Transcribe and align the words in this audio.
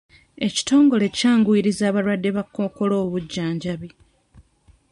Ekitongole 0.47 1.05
kyanguyirizza 1.17 1.83
abalwadde 1.87 2.29
ba 2.35 2.43
kkookolo 2.45 2.95
obujjanjabi. 3.05 3.89